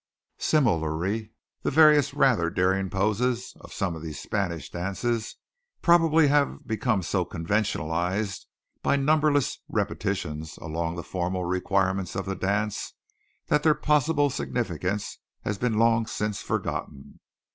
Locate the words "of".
3.61-3.71, 3.95-4.01, 12.15-12.25